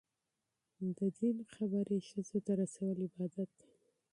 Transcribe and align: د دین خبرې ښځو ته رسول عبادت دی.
د 0.97 0.99
دین 1.17 1.37
خبرې 1.55 1.97
ښځو 2.09 2.39
ته 2.45 2.51
رسول 2.61 2.95
عبادت 3.07 3.49
دی. 3.59 3.69